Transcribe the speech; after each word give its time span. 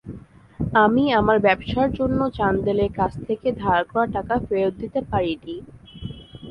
আমি 0.75 1.03
আমার 1.19 1.37
ব্যবসার 1.45 1.89
জন্য 1.93 2.19
চান্দেলের 2.37 2.91
কাছ 2.99 3.13
থেকে, 3.27 3.47
ধার 3.61 3.81
করা 3.89 4.05
টাকা 4.15 4.35
ফেরত 4.45 4.73
দিতে 4.81 4.99
পারিনি। 5.11 5.55